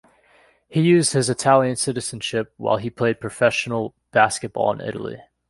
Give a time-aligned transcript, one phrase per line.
[0.67, 5.21] He used his Italian citizenship, while he played professional basketball in Italy.